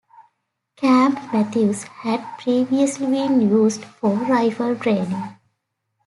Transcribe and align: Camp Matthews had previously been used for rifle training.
Camp 0.77 1.31
Matthews 1.31 1.83
had 1.83 2.25
previously 2.39 3.05
been 3.05 3.39
used 3.51 3.85
for 3.85 4.09
rifle 4.15 4.75
training. 4.75 5.37